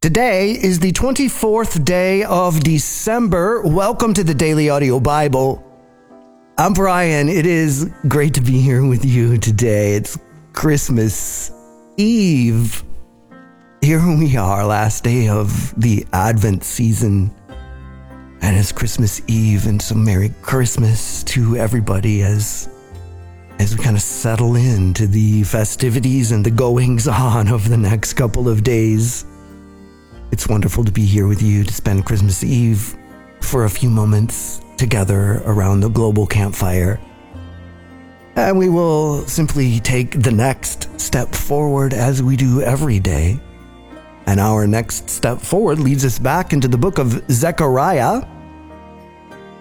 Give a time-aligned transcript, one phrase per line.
[0.00, 3.62] Today is the 24th day of December.
[3.62, 5.60] Welcome to the Daily Audio Bible.
[6.56, 7.28] I'm Brian.
[7.28, 9.94] It is great to be here with you today.
[9.94, 10.16] It's
[10.52, 11.50] Christmas
[11.96, 12.84] Eve.
[13.80, 17.34] Here we are, last day of the Advent season.
[18.40, 22.68] And it's Christmas Eve, and so Merry Christmas to everybody as
[23.58, 28.12] as we kind of settle into the festivities and the goings on of the next
[28.12, 29.24] couple of days.
[30.30, 32.96] It's wonderful to be here with you to spend Christmas Eve
[33.40, 37.00] for a few moments together around the global campfire.
[38.36, 43.40] And we will simply take the next step forward as we do every day.
[44.26, 48.22] And our next step forward leads us back into the book of Zechariah.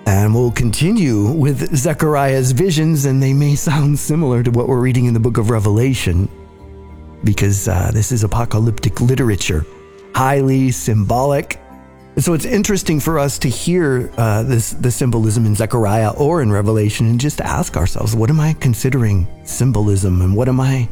[0.05, 5.05] And we'll continue with Zechariah's visions, and they may sound similar to what we're reading
[5.05, 6.29] in the book of Revelation,
[7.23, 9.65] because uh, this is apocalyptic literature
[10.17, 11.59] highly symbolic.
[12.17, 16.51] So it's interesting for us to hear uh, this the symbolism in Zechariah or in
[16.51, 20.89] Revelation and just ask ourselves, what am I considering symbolism and what am I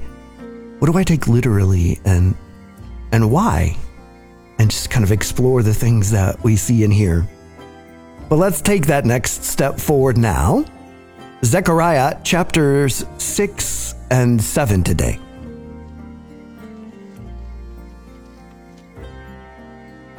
[0.78, 2.36] what do I take literally and
[3.12, 3.76] and why?
[4.60, 7.28] And just kind of explore the things that we see and hear.
[8.30, 10.66] But let's take that next step forward now.
[11.44, 15.20] Zechariah chapters 6 and 7 today.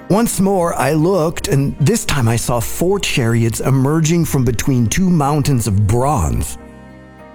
[0.09, 5.11] Once more I looked, and this time I saw four chariots emerging from between two
[5.11, 6.59] mountains of bronze.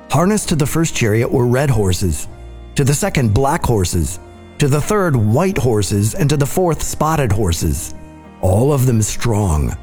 [0.09, 2.29] Harnessed to the first chariot were red horses,
[2.75, 4.19] to the second, black horses,
[4.57, 7.93] to the third, white horses, and to the fourth, spotted horses,
[8.39, 9.75] all of them strong.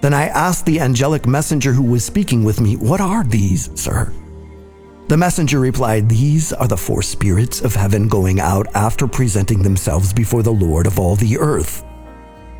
[0.00, 4.12] Then I asked the angelic messenger who was speaking with me, What are these, sir?
[5.08, 10.12] The messenger replied, These are the four spirits of heaven going out after presenting themselves
[10.12, 11.84] before the Lord of all the earth.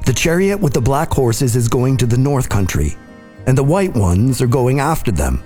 [0.05, 2.95] The chariot with the black horses is going to the north country,
[3.47, 5.43] and the white ones are going after them,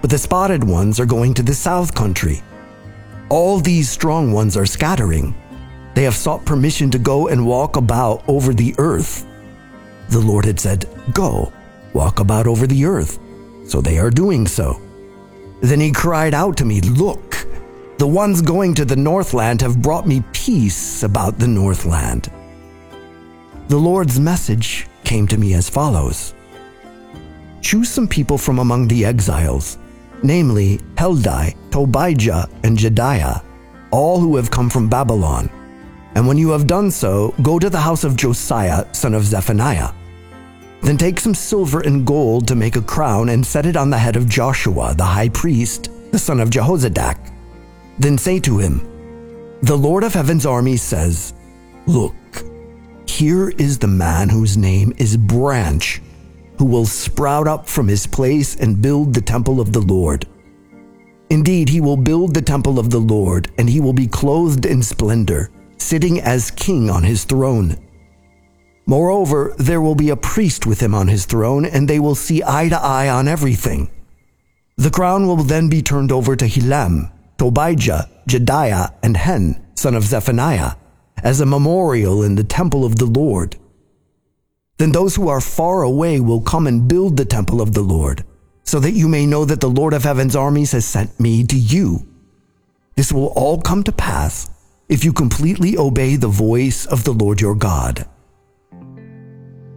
[0.00, 2.42] but the spotted ones are going to the south country.
[3.28, 5.32] All these strong ones are scattering.
[5.94, 9.28] They have sought permission to go and walk about over the earth.
[10.08, 11.52] The Lord had said, Go,
[11.92, 13.20] walk about over the earth.
[13.64, 14.82] So they are doing so.
[15.60, 17.46] Then he cried out to me, Look,
[17.98, 22.28] the ones going to the Northland have brought me peace about the Northland.
[23.70, 26.34] The Lord's message came to me as follows
[27.60, 29.78] Choose some people from among the exiles,
[30.24, 33.44] namely Heldai, Tobijah, and Jedaiah,
[33.92, 35.48] all who have come from Babylon.
[36.16, 39.92] And when you have done so, go to the house of Josiah, son of Zephaniah.
[40.82, 43.98] Then take some silver and gold to make a crown and set it on the
[43.98, 47.32] head of Joshua, the high priest, the son of Jehozadak.
[48.00, 48.80] Then say to him,
[49.62, 51.34] The Lord of heaven's armies says,
[51.86, 52.16] Look,
[53.20, 56.00] here is the man whose name is Branch,
[56.56, 60.26] who will sprout up from his place and build the temple of the Lord.
[61.28, 64.82] Indeed, he will build the temple of the Lord, and he will be clothed in
[64.82, 67.76] splendor, sitting as king on his throne.
[68.86, 72.42] Moreover, there will be a priest with him on his throne, and they will see
[72.42, 73.90] eye to eye on everything.
[74.78, 80.04] The crown will then be turned over to Helem, Tobijah, Jedaiah, and Hen, son of
[80.04, 80.76] Zephaniah
[81.22, 83.56] as a memorial in the temple of the Lord.
[84.78, 88.24] Then those who are far away will come and build the temple of the Lord,
[88.64, 91.56] so that you may know that the Lord of heaven's armies has sent me to
[91.56, 92.06] you.
[92.96, 94.48] This will all come to pass
[94.88, 98.08] if you completely obey the voice of the Lord your God.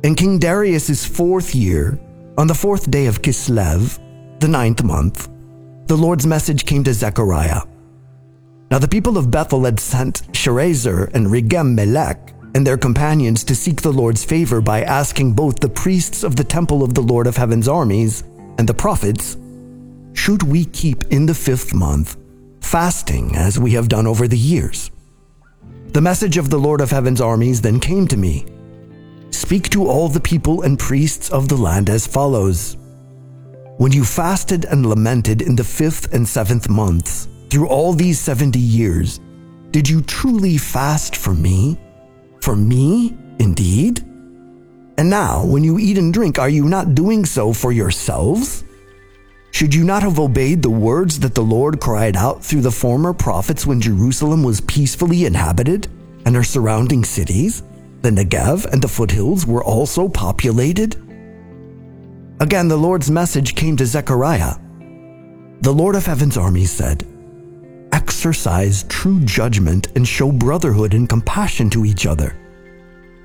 [0.03, 1.99] In King Darius's fourth year,
[2.37, 3.99] on the fourth day of Kislev,
[4.39, 5.29] the ninth month,
[5.87, 7.61] the Lord's message came to Zechariah
[8.71, 13.55] now the people of Bethel had sent Sharezer and Regem Melech and their companions to
[13.55, 17.27] seek the Lord's favor by asking both the priests of the temple of the Lord
[17.27, 18.23] of Heaven's armies
[18.57, 19.37] and the prophets,
[20.13, 22.17] Should we keep in the fifth month
[22.61, 24.91] fasting as we have done over the years?
[25.87, 28.45] The message of the Lord of Heaven's armies then came to me
[29.31, 32.77] Speak to all the people and priests of the land as follows
[33.77, 38.57] When you fasted and lamented in the fifth and seventh months, through all these 70
[38.57, 39.19] years,
[39.69, 41.77] did you truly fast for me?
[42.41, 43.99] For me, indeed?
[44.97, 48.63] And now, when you eat and drink, are you not doing so for yourselves?
[49.51, 53.13] Should you not have obeyed the words that the Lord cried out through the former
[53.13, 55.87] prophets when Jerusalem was peacefully inhabited
[56.25, 57.61] and her surrounding cities,
[58.01, 60.95] the Negev and the foothills were also populated?
[62.39, 64.55] Again, the Lord's message came to Zechariah.
[65.61, 67.12] The Lord of heaven's armies said,
[67.93, 72.35] exercise true judgment and show brotherhood and compassion to each other.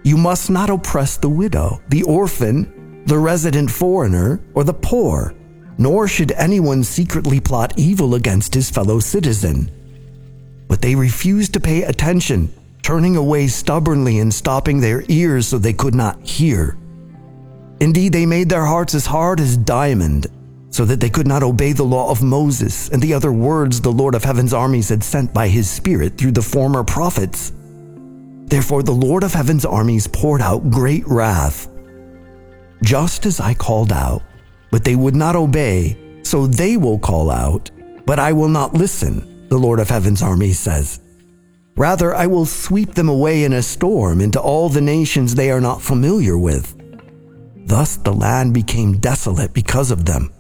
[0.05, 5.35] You must not oppress the widow, the orphan, the resident foreigner, or the poor,
[5.79, 9.71] nor should anyone secretly plot evil against his fellow citizen.
[10.69, 15.73] But they refused to pay attention, turning away stubbornly and stopping their ears so they
[15.73, 16.77] could not hear.
[17.81, 20.27] Indeed, they made their hearts as hard as diamond,
[20.71, 23.93] so that they could not obey the law of Moses and the other words the
[23.93, 27.53] Lord of heaven's armies had sent by his Spirit through the former prophets.
[28.47, 31.69] Therefore, the Lord of heaven's armies poured out great wrath.
[32.83, 34.23] Just as I called out,
[34.71, 37.71] but they would not obey, so they will call out,
[38.07, 41.01] but I will not listen, the Lord of heaven's armies says.
[41.77, 45.61] Rather, I will sweep them away in a storm into all the nations they are
[45.61, 46.75] not familiar with.
[47.69, 50.33] Thus the land became desolate because of them,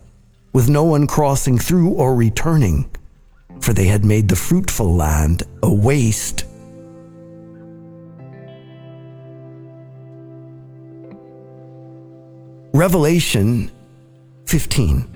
[0.53, 2.91] with no one crossing through or returning,
[3.61, 6.45] for they had made the fruitful land a waste.
[12.73, 13.71] Revelation
[14.47, 15.15] 15.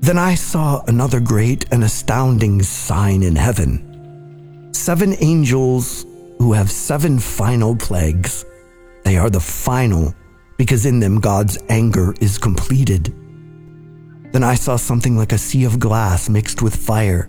[0.00, 3.82] Then I saw another great and astounding sign in heaven
[4.72, 6.06] seven angels
[6.38, 8.44] who have seven final plagues.
[9.04, 10.14] They are the final
[10.56, 13.14] because in them God's anger is completed.
[14.32, 17.28] Then I saw something like a sea of glass mixed with fire,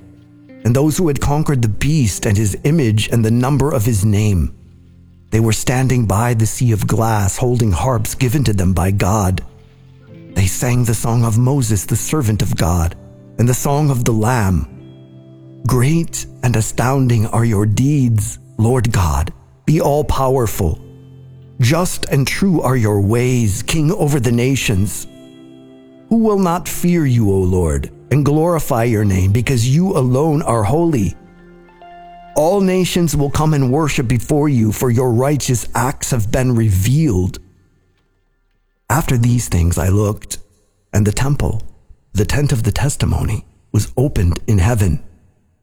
[0.64, 4.04] and those who had conquered the beast and his image and the number of his
[4.04, 4.54] name.
[5.30, 9.44] They were standing by the sea of glass, holding harps given to them by God.
[10.34, 12.96] They sang the song of Moses, the servant of God,
[13.38, 15.64] and the song of the Lamb.
[15.68, 19.34] Great and astounding are your deeds, Lord God,
[19.66, 20.80] be all powerful.
[21.60, 25.08] Just and true are your ways, King over the nations.
[26.10, 30.64] Who will not fear you, O Lord, and glorify your name, because you alone are
[30.64, 31.16] holy?
[32.36, 37.40] All nations will come and worship before you, for your righteous acts have been revealed.
[38.90, 40.38] After these things I looked,
[40.94, 41.64] and the temple,
[42.14, 45.04] the tent of the testimony, was opened in heaven.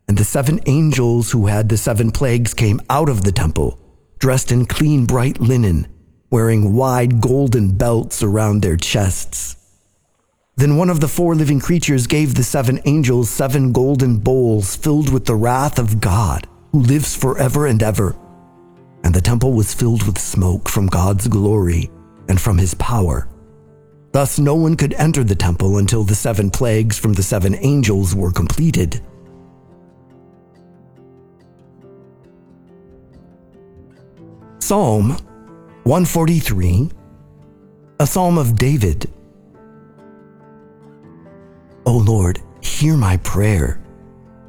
[0.09, 3.79] And the seven angels who had the seven plagues came out of the temple,
[4.25, 5.87] dressed in clean bright linen,
[6.31, 9.55] wearing wide golden belts around their chests.
[10.57, 15.13] Then one of the four living creatures gave the seven angels seven golden bowls filled
[15.13, 18.17] with the wrath of God who lives forever and ever.
[19.05, 21.91] And the temple was filled with smoke from God's glory
[22.27, 23.29] and from his power.
[24.13, 28.15] Thus, no one could enter the temple until the seven plagues from the seven angels
[28.15, 29.03] were completed.
[34.67, 35.11] Psalm
[35.83, 36.89] 143,
[38.01, 39.13] a psalm of David.
[41.85, 43.85] O Lord, hear my prayer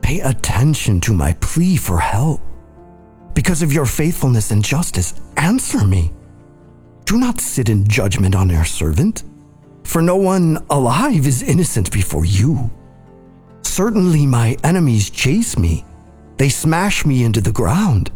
[0.01, 2.39] Pay attention to my plea for help.
[3.33, 6.13] Because of your faithfulness and justice, answer me.
[7.03, 9.25] Do not sit in judgment on your servant,
[9.83, 12.71] for no one alive is innocent before you.
[13.63, 15.83] Certainly my enemies chase me.
[16.37, 18.11] They smash me into the ground.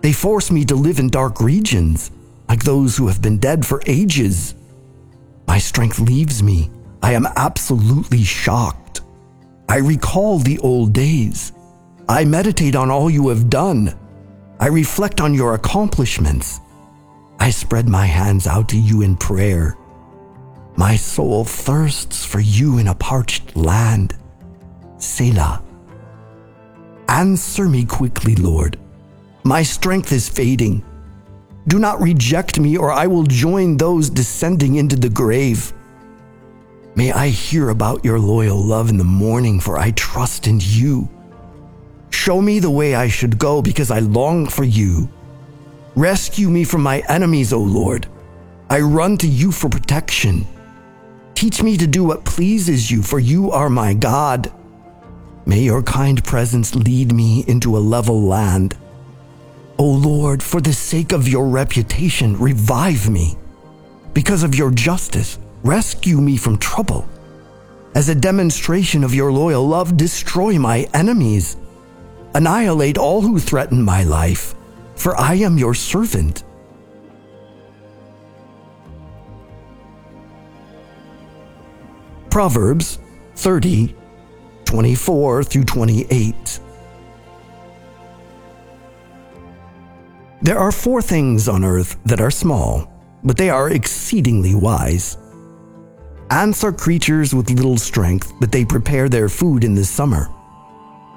[0.00, 2.10] They force me to live in dark regions,
[2.48, 4.54] like those who have been dead for ages.
[5.46, 6.70] My strength leaves me.
[7.02, 9.00] I am absolutely shocked.
[9.68, 11.52] I recall the old days.
[12.08, 13.96] I meditate on all you have done.
[14.58, 16.60] I reflect on your accomplishments.
[17.38, 19.76] I spread my hands out to you in prayer.
[20.76, 24.16] My soul thirsts for you in a parched land.
[24.98, 25.62] Selah.
[27.08, 28.78] Answer me quickly, Lord.
[29.44, 30.84] My strength is fading.
[31.66, 35.72] Do not reject me, or I will join those descending into the grave.
[36.94, 41.08] May I hear about your loyal love in the morning, for I trust in you.
[42.10, 45.08] Show me the way I should go, because I long for you.
[45.94, 48.06] Rescue me from my enemies, O Lord.
[48.68, 50.46] I run to you for protection.
[51.34, 54.52] Teach me to do what pleases you, for you are my God.
[55.46, 58.76] May your kind presence lead me into a level land.
[59.80, 63.36] O Lord, for the sake of your reputation, revive me.
[64.14, 67.06] Because of your justice, Rescue me from trouble.
[67.94, 71.56] As a demonstration of your loyal love, destroy my enemies.
[72.34, 74.54] Annihilate all who threaten my life,
[74.96, 76.44] for I am your servant.
[82.30, 83.00] Proverbs
[83.34, 83.94] 30,
[84.64, 86.60] 24 through 28.
[90.42, 92.90] There are four things on earth that are small,
[93.22, 95.16] but they are exceedingly wise
[96.30, 100.28] Ants are creatures with little strength, but they prepare their food in the summer.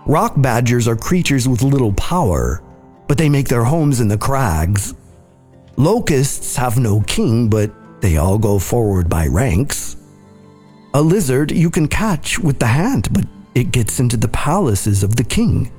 [0.08, 2.64] Rock badgers are creatures with little power,
[3.08, 4.96] but they make their homes in the crags.
[5.78, 9.98] Locusts have no king, but they all go forward by ranks.
[10.96, 15.16] A lizard you can catch with the hand, but it gets into the palaces of
[15.16, 15.72] the king.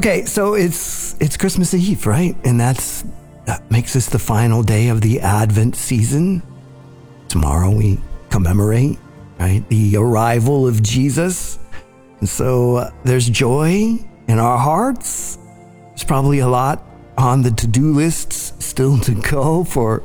[0.00, 2.34] Okay, so it's it's Christmas Eve, right?
[2.44, 3.04] And that's
[3.44, 6.42] that makes this the final day of the Advent season.
[7.28, 8.98] Tomorrow we commemorate,
[9.38, 11.58] right, the arrival of Jesus.
[12.20, 15.36] And so uh, there's joy in our hearts.
[15.88, 16.82] There's probably a lot
[17.18, 20.02] on the to-do lists still to go for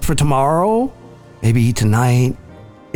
[0.00, 0.92] for tomorrow.
[1.40, 2.36] Maybe tonight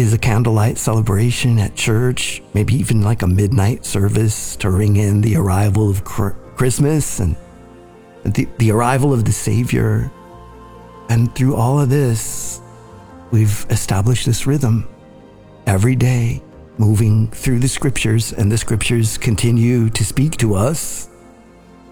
[0.00, 5.20] is a candlelight celebration at church, maybe even like a midnight service to ring in
[5.20, 7.36] the arrival of Christmas and
[8.24, 10.10] the, the arrival of the Savior.
[11.10, 12.62] And through all of this,
[13.30, 14.88] we've established this rhythm
[15.66, 16.42] every day,
[16.78, 21.10] moving through the scriptures, and the scriptures continue to speak to us.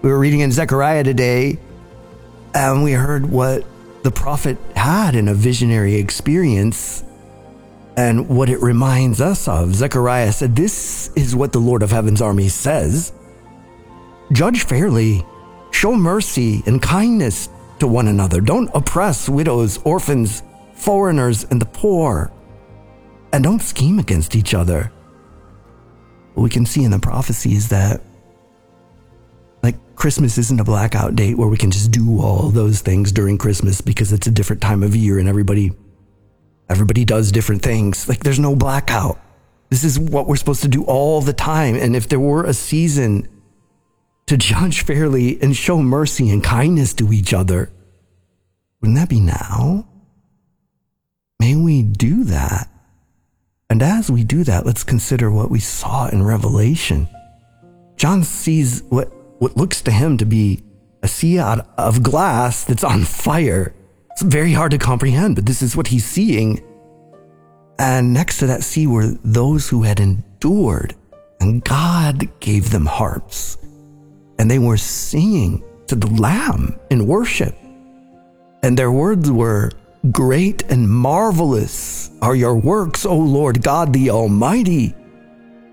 [0.01, 1.59] We were reading in Zechariah today,
[2.55, 3.65] and we heard what
[4.01, 7.03] the prophet had in a visionary experience
[7.99, 9.75] and what it reminds us of.
[9.75, 13.11] Zechariah said, This is what the Lord of Heaven's army says
[14.31, 15.25] Judge fairly,
[15.71, 18.39] show mercy and kindness to one another.
[18.39, 20.43] Don't oppress widows, orphans,
[20.75, 22.31] foreigners, and the poor.
[23.33, 24.93] And don't scheme against each other.
[26.35, 28.01] What we can see in the prophecies that
[29.61, 33.37] like Christmas isn't a blackout date where we can just do all those things during
[33.37, 35.73] Christmas because it's a different time of year and everybody
[36.69, 38.07] Everybody does different things.
[38.07, 39.19] Like there's no blackout.
[39.69, 41.75] This is what we're supposed to do all the time.
[41.75, 43.27] And if there were a season
[44.27, 47.71] to judge fairly and show mercy and kindness to each other,
[48.81, 49.87] wouldn't that be now?
[51.39, 52.69] May we do that.
[53.69, 57.07] And as we do that, let's consider what we saw in Revelation.
[57.97, 60.63] John sees what, what looks to him to be
[61.03, 63.73] a sea of glass that's on fire.
[64.19, 66.59] It's very hard to comprehend, but this is what he's seeing.
[67.79, 70.93] And next to that sea were those who had endured,
[71.39, 73.57] and God gave them harps,
[74.37, 77.55] and they were singing to the Lamb in worship.
[78.61, 79.71] And their words were,
[80.11, 84.93] Great and marvelous are your works, O Lord God the Almighty.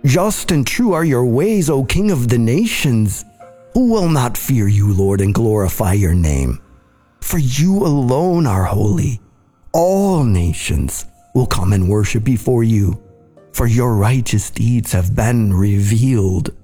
[0.04, 3.24] Just and true are your ways, O King of the nations.
[3.72, 6.60] Who will not fear you, Lord, and glorify your name?
[7.26, 9.20] For you alone are holy.
[9.72, 13.02] All nations will come and worship before you,
[13.52, 16.54] for your righteous deeds have been revealed.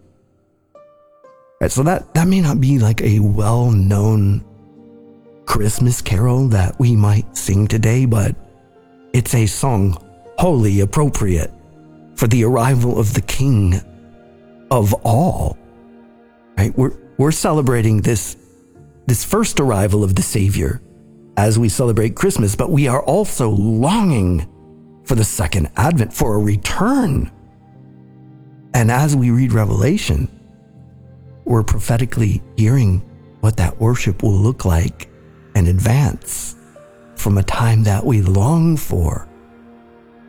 [1.60, 4.44] Right, so that, that may not be like a well known
[5.46, 8.36] Christmas carol that we might sing today, but
[9.12, 9.98] it's a song
[10.38, 11.50] wholly appropriate
[12.14, 13.80] for the arrival of the King
[14.70, 15.58] of all.
[16.56, 16.72] Right?
[16.78, 18.36] We're, we're celebrating this
[19.06, 20.80] this first arrival of the Savior
[21.36, 24.48] as we celebrate Christmas, but we are also longing
[25.04, 27.30] for the second advent, for a return.
[28.74, 30.28] And as we read Revelation,
[31.44, 32.98] we're prophetically hearing
[33.40, 35.08] what that worship will look like
[35.54, 36.56] in advance
[37.16, 39.28] from a time that we long for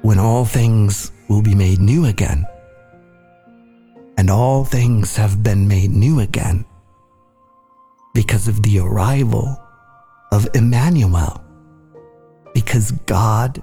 [0.01, 2.45] when all things will be made new again.
[4.17, 6.65] And all things have been made new again
[8.13, 9.59] because of the arrival
[10.31, 11.43] of Emmanuel,
[12.53, 13.61] because God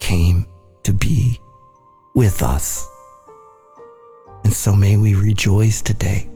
[0.00, 0.46] came
[0.82, 1.40] to be
[2.14, 2.88] with us.
[4.42, 6.28] And so may we rejoice today.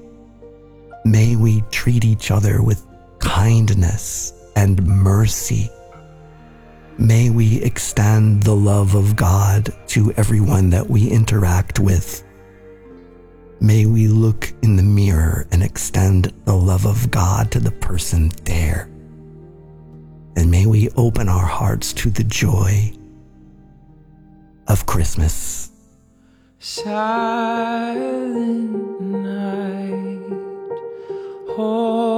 [1.04, 2.86] May we treat each other with
[3.18, 5.68] kindness and mercy.
[6.96, 12.22] May we extend the love of God to everyone that we interact with.
[13.60, 18.30] May we look in the mirror and extend the love of God to the person
[18.44, 18.88] there.
[20.36, 22.92] And may we open our hearts to the joy
[24.68, 25.70] of Christmas.
[26.60, 27.00] Silent
[29.00, 30.20] night,
[31.56, 32.17] holy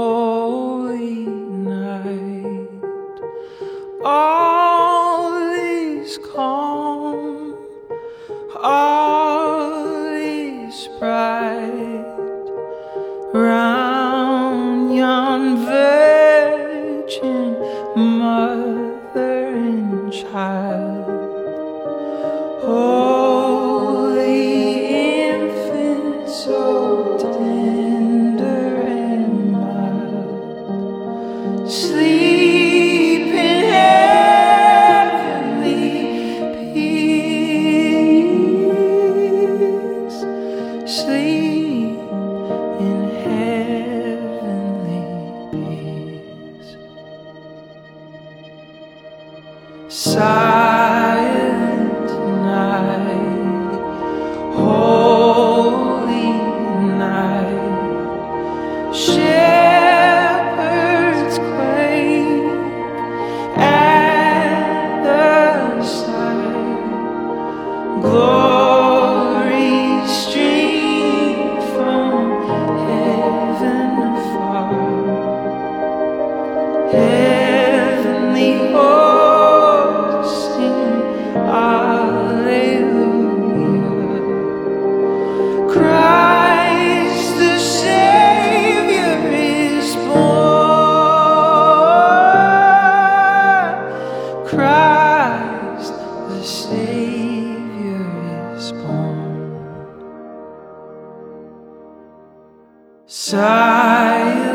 [103.13, 104.50] Silent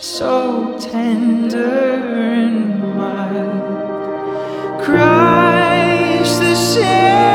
[0.00, 1.98] so tender
[2.32, 4.82] and mild.
[4.82, 7.29] Christ the Savior.